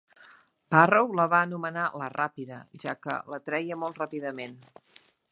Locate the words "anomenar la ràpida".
1.47-2.57